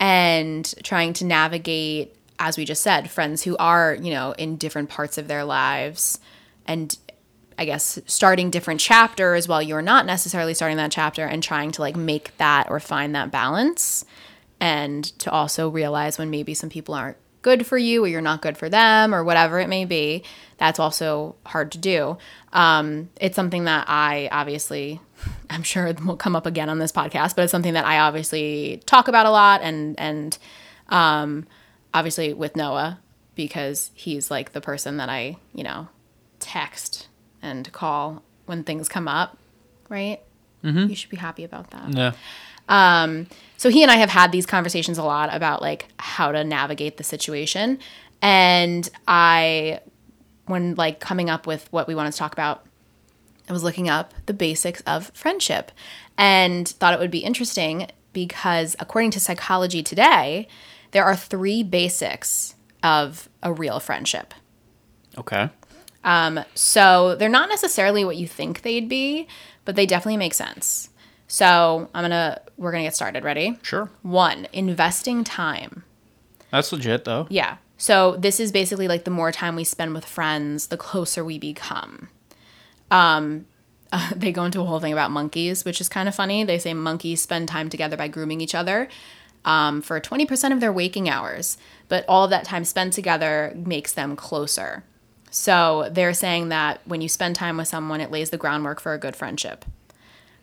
[0.00, 4.88] and trying to navigate, as we just said, friends who are you know in different
[4.88, 6.18] parts of their lives,
[6.66, 6.96] and
[7.58, 11.80] I guess starting different chapters while you're not necessarily starting that chapter, and trying to
[11.82, 14.04] like make that or find that balance
[14.62, 18.40] and to also realize when maybe some people aren't good for you or you're not
[18.40, 20.22] good for them or whatever it may be
[20.58, 22.16] that's also hard to do
[22.52, 25.00] um, it's something that i obviously
[25.50, 27.98] i'm sure it will come up again on this podcast but it's something that i
[27.98, 30.38] obviously talk about a lot and and
[30.90, 31.44] um,
[31.92, 33.00] obviously with noah
[33.34, 35.88] because he's like the person that i you know
[36.38, 37.08] text
[37.42, 39.36] and call when things come up
[39.88, 40.20] right
[40.62, 40.88] mm-hmm.
[40.88, 42.12] you should be happy about that Yeah.
[42.68, 43.26] um,
[43.62, 46.96] so he and I have had these conversations a lot about like how to navigate
[46.96, 47.78] the situation.
[48.20, 49.78] And I,
[50.46, 52.66] when like coming up with what we wanted to talk about,
[53.48, 55.70] I was looking up the basics of friendship
[56.18, 60.48] and thought it would be interesting because according to Psychology Today,
[60.90, 64.34] there are three basics of a real friendship.
[65.16, 65.50] Okay.
[66.02, 69.28] Um, So they're not necessarily what you think they'd be,
[69.64, 70.88] but they definitely make sense.
[71.32, 73.24] So I'm gonna we're gonna get started.
[73.24, 73.58] Ready?
[73.62, 73.90] Sure.
[74.02, 75.82] One, investing time.
[76.50, 77.26] That's legit, though.
[77.30, 77.56] Yeah.
[77.78, 81.38] So this is basically like the more time we spend with friends, the closer we
[81.38, 82.10] become.
[82.90, 83.46] Um,
[84.14, 86.44] they go into a whole thing about monkeys, which is kind of funny.
[86.44, 88.88] They say monkeys spend time together by grooming each other
[89.46, 91.56] um, for 20% of their waking hours,
[91.88, 94.84] but all of that time spent together makes them closer.
[95.30, 98.92] So they're saying that when you spend time with someone, it lays the groundwork for
[98.92, 99.64] a good friendship.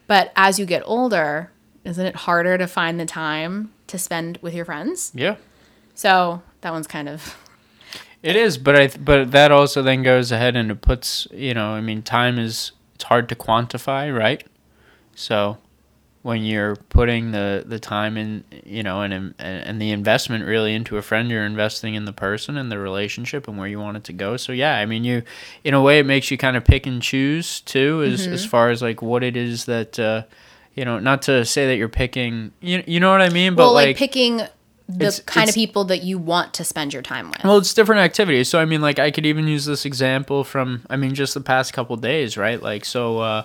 [0.10, 1.52] But as you get older,
[1.84, 5.12] isn't it harder to find the time to spend with your friends?
[5.14, 5.36] Yeah.
[5.94, 7.38] So that one's kind of
[8.24, 11.54] It is, but I th- but that also then goes ahead and it puts you
[11.54, 14.44] know I mean time is it's hard to quantify, right?
[15.14, 15.60] So
[16.22, 20.74] when you're putting the the time in you know and and and the investment really
[20.76, 23.98] into a friend, you're investing in the person and the relationship and where you want
[23.98, 24.36] it to go.
[24.38, 25.24] So yeah, I mean you
[25.64, 28.70] in a way it makes you kind of pick and choose too, as as far
[28.70, 30.00] as like what it is that.
[30.00, 30.24] uh
[30.76, 33.64] you know, not to say that you're picking, you, you know what I mean, but
[33.64, 34.48] well, like, like picking the
[35.08, 37.44] It's- kind it's- of people that you want to spend your time with.
[37.44, 38.48] Well, it's different activities.
[38.48, 41.42] So I mean, like I could even use this example from I mean just the
[41.42, 42.62] past couple days, right?
[42.62, 43.44] Like so, uh,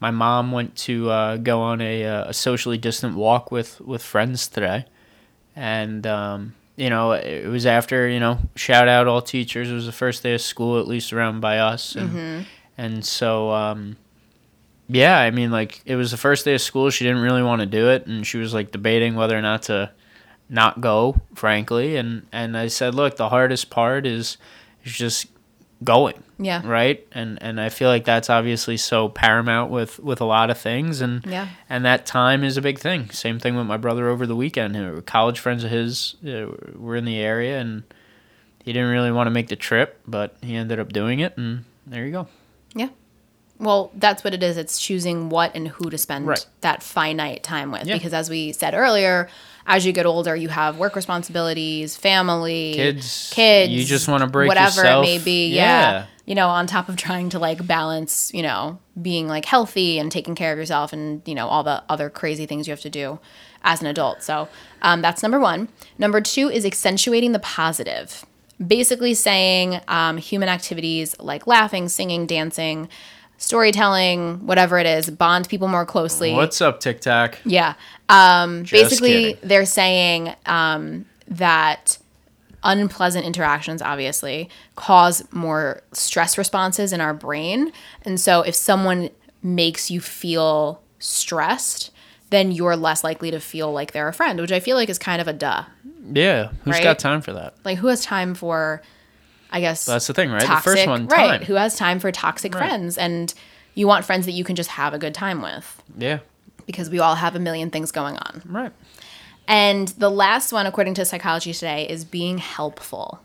[0.00, 4.02] my mom went to uh, go on a, uh, a socially distant walk with with
[4.02, 4.84] friends today,
[5.54, 9.70] and um, you know it was after you know shout out all teachers.
[9.70, 12.10] It was the first day of school, at least around by us, and
[12.78, 13.50] and so.
[13.50, 13.96] Um,
[14.88, 16.90] yeah, I mean, like it was the first day of school.
[16.90, 19.62] She didn't really want to do it, and she was like debating whether or not
[19.62, 19.90] to
[20.48, 21.96] not go, frankly.
[21.96, 24.38] And and I said, look, the hardest part is
[24.84, 25.26] is just
[25.84, 26.62] going, yeah.
[26.66, 27.06] right?
[27.12, 31.00] And and I feel like that's obviously so paramount with with a lot of things,
[31.00, 31.48] and Yeah.
[31.68, 33.10] and that time is a big thing.
[33.10, 34.74] Same thing with my brother over the weekend.
[34.76, 37.82] Who college friends of his uh, were in the area, and
[38.64, 41.64] he didn't really want to make the trip, but he ended up doing it, and
[41.86, 42.28] there you go.
[42.74, 42.88] Yeah.
[43.58, 44.56] Well, that's what it is.
[44.58, 46.44] It's choosing what and who to spend Right.
[46.60, 47.86] that finite time with.
[47.86, 47.94] Yeah.
[47.94, 49.28] Because as we said earlier,
[49.66, 53.72] as you get older, you have work responsibilities, family, Kids, kids.
[53.72, 55.04] you just wanna break whatever yourself.
[55.06, 55.48] it may be.
[55.48, 55.62] Yeah.
[55.62, 56.06] Yeah.
[56.24, 60.10] You know, on top of trying to like balance, you know, being like healthy and
[60.10, 62.90] taking care of yourself and, you know, all the other crazy things you have to
[62.90, 63.20] do
[63.62, 64.22] as an adult.
[64.24, 64.48] So
[64.82, 65.68] um, that's number one.
[65.98, 68.24] Number two is accentuating the positive.
[68.64, 72.88] Basically saying um, human activities like laughing, singing, dancing,
[73.38, 76.32] storytelling, whatever it is, bond people more closely.
[76.32, 77.38] What's up, TikTok?
[77.44, 77.74] Yeah.
[78.08, 79.48] Um, basically, kidding.
[79.48, 81.98] they're saying um, that
[82.64, 87.70] unpleasant interactions obviously cause more stress responses in our brain.
[88.02, 89.10] And so if someone
[89.42, 91.90] makes you feel stressed,
[92.30, 94.98] then you're less likely to feel like they're a friend, which I feel like is
[94.98, 95.64] kind of a duh.
[96.12, 96.82] Yeah, who's Right?
[96.82, 97.54] got time for that?
[97.64, 98.82] Like who has time for
[99.50, 100.42] I guess That's the thing, right?
[100.42, 101.44] toxic the first one, right.
[101.44, 102.66] Who has time for toxic Right.
[102.68, 103.32] friends and
[103.74, 106.18] you want friends that you can just have a good time with Yeah,
[106.66, 108.42] because we all have a million things going on.
[108.46, 108.72] right.
[109.48, 113.20] And the last one, according to Psychology Today, is being helpful.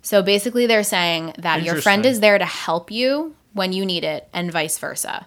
[0.00, 4.04] So basically, they're saying that your friend is there to help you when you need
[4.04, 5.26] it, and vice versa.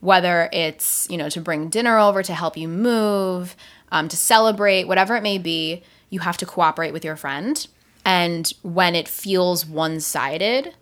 [0.00, 3.56] Whether it's you know to bring dinner over to help you move,
[3.90, 7.66] um, to celebrate, whatever it may be, you have to cooperate with your friend.
[8.04, 10.74] And when it feels one-sided,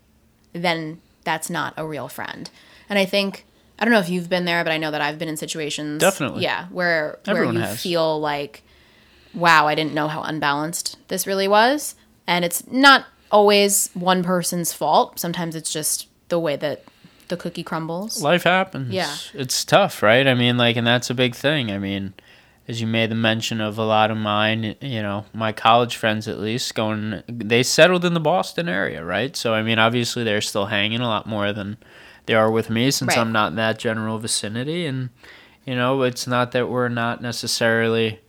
[0.52, 2.50] then that's not a real friend.
[2.88, 3.46] And I think
[3.78, 6.00] I don't know if you've been there, but I know that I've been in situations
[6.00, 6.42] Definitely.
[6.42, 7.82] yeah, where Everyone where you has.
[7.82, 8.62] feel like
[9.34, 11.94] wow, I didn't know how unbalanced this really was.
[12.26, 15.18] And it's not always one person's fault.
[15.18, 16.84] Sometimes it's just the way that
[17.28, 18.22] the cookie crumbles.
[18.22, 18.92] Life happens.
[18.92, 19.14] Yeah.
[19.32, 20.26] It's tough, right?
[20.26, 21.70] I mean, like, and that's a big thing.
[21.72, 22.12] I mean,
[22.68, 26.28] as you made the mention of a lot of mine, you know, my college friends
[26.28, 29.36] at least going, they settled in the Boston area, right?
[29.36, 31.76] So, I mean, obviously they're still hanging a lot more than
[32.26, 33.18] they are with me since Right.
[33.18, 34.86] I'm not in that general vicinity.
[34.86, 35.10] And,
[35.64, 38.20] you know, it's not that we're not necessarily,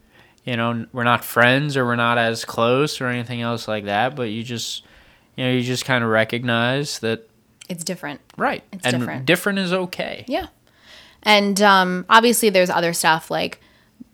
[0.43, 4.15] you know, we're not friends or we're not as close or anything else like that,
[4.15, 4.84] but you just,
[5.36, 7.30] you know, you just kind of recognize that,
[7.69, 8.19] It's different.
[8.36, 8.63] right.
[8.72, 9.26] It's and different.
[9.26, 10.26] different is okay.
[10.28, 10.48] Yeah.
[11.22, 13.60] And um, obviously, there's other stuff like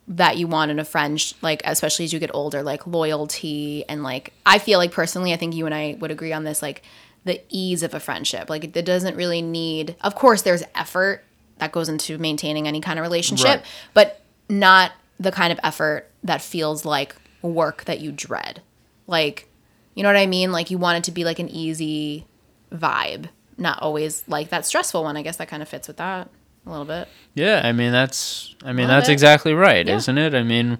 [0.09, 4.01] that you want in a friend, like especially as you get older, like loyalty and
[4.03, 6.81] like I feel like personally, I think you and I would agree on this, like
[7.25, 8.49] the ease of a friendship.
[8.49, 9.95] Like it doesn't really need.
[10.01, 11.23] Of course, there's effort
[11.59, 13.65] that goes into maintaining any kind of relationship, Right.
[13.93, 18.61] but not the kind of effort that feels like work that you dread.
[19.05, 19.47] Like,
[19.93, 20.51] you know what I mean?
[20.51, 22.25] Like you want it to be like an easy
[22.71, 25.17] vibe, not always like that stressful one.
[25.17, 26.29] I guess that kind of fits with that
[26.69, 27.07] a little bit.
[27.33, 29.13] Yeah, I mean that's I mean that's it.
[29.13, 29.95] exactly right, Yeah.
[29.95, 30.33] isn't it?
[30.35, 30.77] I mean,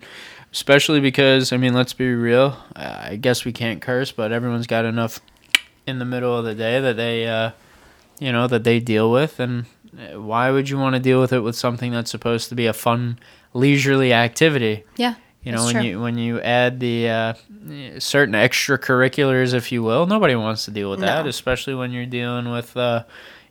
[0.51, 2.57] especially because I mean, let's be real.
[2.75, 5.19] I guess we can't curse, but everyone's got enough
[5.87, 7.51] in the middle of the day that they, uh,
[8.19, 9.65] you know, that they deal with, and
[9.97, 12.67] uh, why would you want to deal with it with something that's supposed to be
[12.67, 13.17] a fun,
[13.53, 14.83] leisurely activity?
[14.97, 15.15] Yeah.
[15.41, 15.83] You know, when true.
[15.83, 17.33] you when you add the uh,
[17.97, 22.51] certain extracurriculars, if you will, nobody wants to deal with that, especially when you're dealing
[22.51, 23.03] with, uh,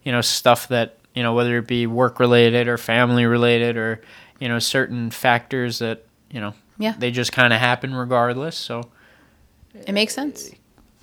[0.04, 4.00] you know, stuff that you know, whether it be work related or family related or
[4.38, 6.94] you know, certain factors that you know, Yeah.
[6.96, 8.56] they just kind of happen regardless.
[8.56, 8.84] So
[9.74, 10.50] It makes sense.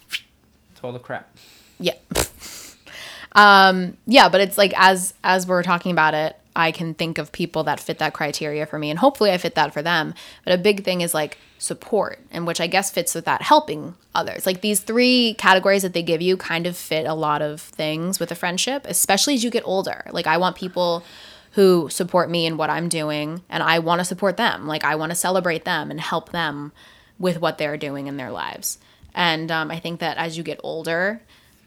[0.10, 1.36] it's all the crap.
[1.80, 1.96] Yeah.
[3.34, 7.32] um, yeah, but it's like as as we're talking about it, I can think of
[7.32, 10.14] people that fit that criteria for me and hopefully I fit that for them.
[10.44, 13.96] But a big thing is like support and which I guess fits with that helping
[14.14, 14.46] others.
[14.46, 18.20] Like these three categories that they give you kind of fit a lot of things
[18.20, 20.06] with a friendship, especially as you get older.
[20.12, 21.04] Like I want people
[21.52, 24.68] who support me in what I'm doing and I want to support them.
[24.68, 26.72] Like I want to celebrate them and help them
[27.20, 28.78] with what they're doing in their lives.
[29.14, 31.22] And um, I think that as you get older,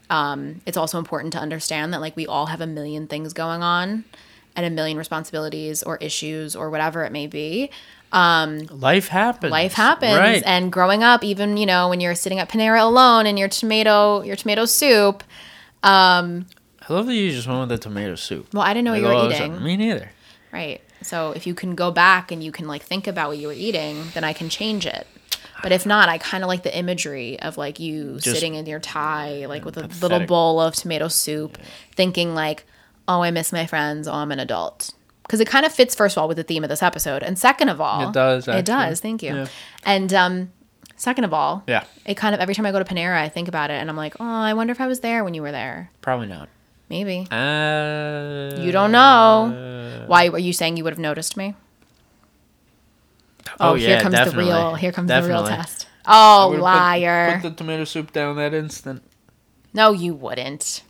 [0.09, 3.61] um, it's also important to understand that like we all have a million things going
[3.61, 4.05] on
[4.55, 7.69] and a million responsibilities or issues or whatever it may be.
[8.11, 9.51] Um, Life happens.
[9.51, 10.43] Life happens, Right.
[10.45, 14.21] and growing up, even you know when you're sitting at Panera alone in your tomato
[14.23, 15.23] your tomato soup.
[15.83, 16.47] Um,
[16.87, 18.47] I love that you just went with the tomato soup.
[18.53, 19.63] Well, I didn't know what you were sudden- eating.
[19.63, 20.11] Me neither.
[20.51, 20.81] Right.
[21.01, 23.53] So if you can go back and you can like think about what you were
[23.53, 25.07] eating, then I can change it.
[25.61, 28.65] But if not, I kind of like the imagery of like you Just- sitting in
[28.65, 31.57] your tie, like with a little bowl of tomato soup,
[31.95, 32.65] thinking like,
[33.09, 34.07] "Oh, I miss my friends.
[34.07, 34.93] Oh, I'm an adult."
[35.23, 37.37] Because it kind of fits, first of all, with the theme of this episode, and
[37.37, 38.99] second of all, It does, It does.
[38.99, 39.35] Thank you.
[39.35, 39.47] Yeah.
[39.85, 40.51] And um,
[40.95, 41.83] second of all, Yeah.
[42.05, 43.95] it kind of every time I go to Panera, I think about it, and I'm
[43.97, 46.49] like, "Oh, I wonder if I was there when you were there." Probably not.
[46.89, 47.27] Maybe.
[47.29, 50.05] Uh, You don't know.
[50.07, 51.53] Why were you saying you would have noticed me?
[53.59, 54.45] Oh, here yeah, comes definitely.
[54.45, 54.75] the real.
[54.75, 55.87] Here comes the real test.
[56.05, 57.39] Oh, would've put- liar!
[57.41, 59.03] Put, the tomato soup down that instant.
[59.73, 60.81] no, you wouldn't.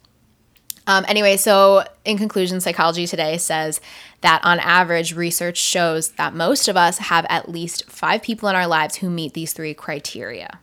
[0.90, 3.80] Um, anyway, so in conclusion, Psychology Today says
[4.22, 8.56] that on average, research shows that most of us have at least five people in
[8.56, 10.60] our lives who meet these three criteria.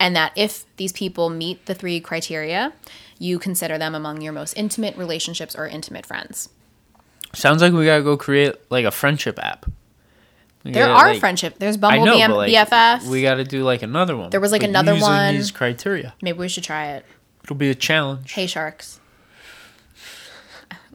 [0.00, 2.72] And that if these people meet the three criteria,
[3.18, 6.48] you consider them among your most intimate relationships or intimate friends.
[7.34, 9.66] Sounds like we gotta go create like a friendship app.
[10.64, 11.56] We There gotta, are like- friendship.
[11.58, 13.04] There's Bumble know, BM, like, BFF.
[13.04, 14.30] we gotta do like another one.
[14.30, 16.14] There was, like, another using one- These criteria.
[16.22, 17.04] Maybe we should try it.
[17.44, 18.32] It'll be a challenge.
[18.32, 18.99] Hey sharks.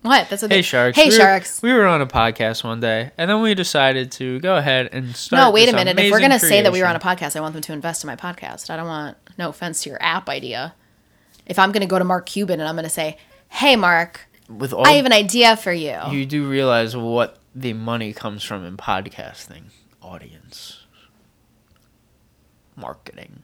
[0.06, 0.30] What?
[0.30, 0.98] That's what Hey they- sharks.
[0.98, 1.62] Hey we were- sharks.
[1.64, 5.16] we were on a podcast one day, and then we decided to go ahead and
[5.16, 5.42] start.
[5.42, 5.98] No, wait a minute.
[6.00, 8.04] If we're gonna say that we were on a podcast, I want them to invest
[8.04, 8.70] in my podcast.
[8.70, 10.76] I don't want no offense to your app idea.
[11.48, 13.18] If I'm gonna go to Mark Cuban and I'm gonna say,
[13.50, 16.00] Hey Mark, with all, I have an idea for you.
[16.12, 19.72] you do realize what the money comes from in podcasting
[20.04, 20.84] audience
[22.76, 23.42] marketing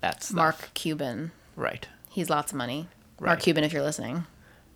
[0.00, 1.30] that's Mark Cuban.
[1.56, 2.88] right He's lots of money.
[3.20, 4.26] Mark Cuban, if you're listening,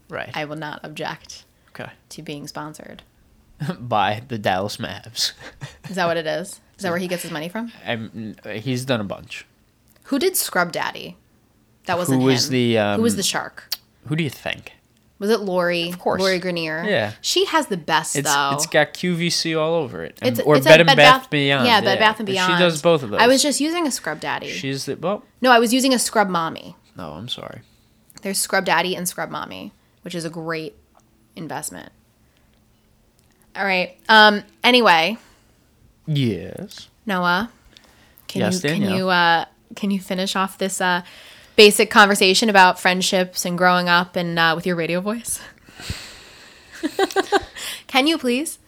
[0.09, 3.03] right I will not object okay to being sponsored.
[3.79, 5.33] by the dallas mavs
[5.89, 6.61] Is that what it is?
[6.77, 7.73] Is that where he gets his money from?
[7.87, 9.47] I'm, he's done a bunch
[10.05, 11.17] Who did Scrub Daddy?
[11.87, 12.53] That wasn't who was him.
[12.53, 13.69] the um, Who was the shark?
[14.07, 14.73] who do you think
[15.21, 15.89] Was it Lori?
[15.89, 16.21] Of course.
[16.21, 16.85] Lori Greiner.
[16.87, 17.13] Yeah.
[17.21, 18.51] She has the best it's though.
[18.55, 21.81] it's got qvc all over it And- It's- or it's bed and bath, beyond Yeah,
[21.81, 22.53] Bed Bath and Beyond.
[22.53, 24.49] she does both of those I was just using a Scrub Daddy.
[24.51, 26.75] she's the well no, I was using a Scrub Mommy.
[26.97, 27.61] no i'm sorry
[28.23, 29.73] There's Scrub Daddy and Scrub Mommy,
[30.05, 30.77] which is a great
[31.35, 31.91] investment.
[33.57, 33.97] All right.
[34.09, 34.43] Um.
[34.63, 35.17] Anyway,
[36.07, 37.51] yes Noah,
[38.27, 39.45] can Yes, you can you uh
[39.77, 41.03] can you finish off this uh
[41.57, 45.41] basic conversation about friendships and growing up and uh, with your radio voice?
[47.87, 48.59] can you please?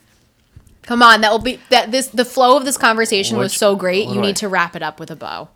[0.82, 4.08] Come on, that will be that this the flow of this conversation was so great.
[4.08, 5.48] You need I- to wrap it up with a bow.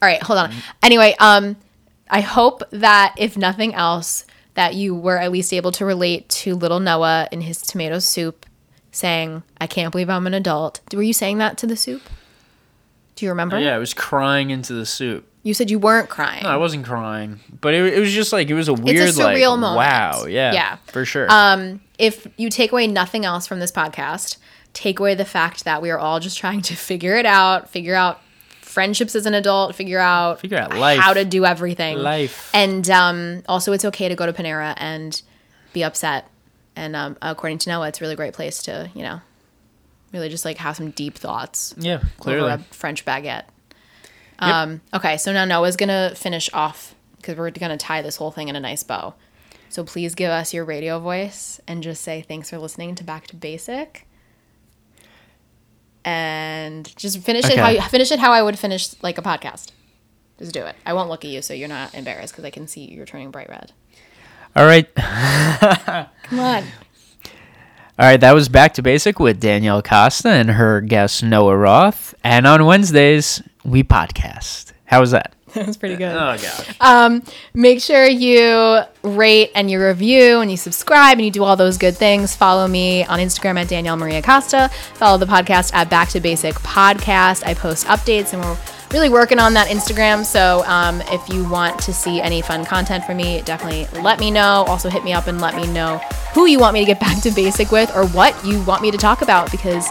[0.00, 0.52] All right, hold on.
[0.82, 1.56] Anyway, um
[2.10, 4.24] I hope that if nothing else
[4.58, 8.44] that you were at least able to relate to little Noah in his tomato soup
[8.90, 12.02] saying, "I can't believe I'm an adult." Were you saying that to the soup?
[13.14, 13.58] Do you remember?
[13.58, 16.44] yeah i was crying into the soup You said you weren't crying.
[16.44, 19.36] no i wasn't crying but it, it was just like it was a weird like
[19.36, 19.76] surreal moment.
[19.76, 20.76] wow yeah Yeah.
[20.86, 24.36] for sure Um, if you take away nothing else from this podcast,
[24.72, 27.96] take away the fact that we are all just trying to figure it out, figure
[27.96, 28.20] out
[28.68, 31.00] friendships as an adult, figure out Figure out life.
[31.00, 31.98] how to do everything.
[31.98, 32.50] Life.
[32.54, 35.20] And um, also, it's okay to go to Panera and
[35.72, 36.28] be upset.
[36.76, 39.20] And um, according to Noah, it's a really great place to, you know,
[40.12, 43.44] really just like have some deep thoughts yeah over clearly a French baguette.
[44.38, 48.48] Um, okay, so now Noah's gonna finish off because we're gonna tie this whole thing
[48.48, 49.14] in a nice bow.
[49.68, 53.26] So please give us your radio voice and just say thanks for listening to Back
[53.26, 54.06] to Basic.
[56.04, 57.76] And just finish it how Okay.
[57.76, 59.72] you, finish it how I would finish like a podcast.
[60.38, 60.76] Just do it.
[60.86, 63.30] I won't look at you so you're not embarrassed because I can see you're turning
[63.30, 63.72] bright red.
[64.56, 66.64] all right Come on.
[68.00, 72.14] All right, that was Back to Basic with Danielle Costa and her guest Noah Roth.
[72.22, 74.72] And on Wednesdays, we podcast.
[74.84, 75.34] How was that?
[75.54, 76.14] That's pretty good.
[76.14, 76.76] Oh, gosh.
[76.80, 77.22] Um,
[77.54, 81.78] make sure you rate and you review and you subscribe and you do all those
[81.78, 82.36] good things.
[82.36, 84.68] Follow me on Instagram at Danielle Maria Costa.
[84.94, 87.46] Follow the podcast at Back to Basic Podcast.
[87.46, 88.58] I post updates and we're
[88.92, 90.24] really working on that Instagram.
[90.24, 94.30] So um, if you want to see any fun content from me, definitely let me
[94.30, 94.64] know.
[94.68, 95.98] Also, hit me up and let me know
[96.34, 98.90] who you want me to get back to basic with or what you want me
[98.90, 99.88] to talk about because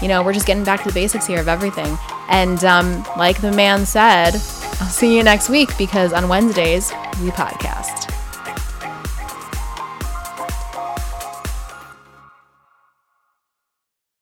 [0.00, 1.98] you know, we're just getting back to the basics here of everything.
[2.28, 4.34] And um, like the man said,
[4.80, 8.07] I'll see you next week because on Wednesdays, we podcast.